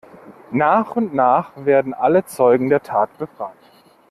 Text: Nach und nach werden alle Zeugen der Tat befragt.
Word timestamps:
Nach 0.49 0.95
und 0.95 1.13
nach 1.13 1.51
werden 1.63 1.93
alle 1.93 2.25
Zeugen 2.25 2.69
der 2.71 2.81
Tat 2.81 3.15
befragt. 3.19 3.69